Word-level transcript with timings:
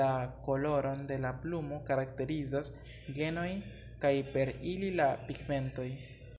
La 0.00 0.08
koloron 0.42 1.00
de 1.08 1.16
la 1.24 1.32
plumo 1.46 1.78
karakterizas 1.88 2.68
genoj 3.18 3.48
kaj 4.06 4.14
per 4.38 4.54
ili 4.76 4.94
la 5.02 5.10
pigmentoj. 5.32 5.90